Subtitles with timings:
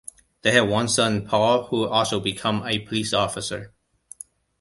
[0.41, 3.75] They had one son, Paul who also became a police officer.